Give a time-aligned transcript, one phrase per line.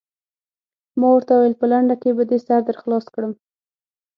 [0.99, 3.33] ما ورته وویل: په لنډو کې به دې سر در خلاص کړم.